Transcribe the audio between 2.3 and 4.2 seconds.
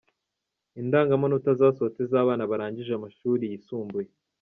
barangije amashuri yisumbuye.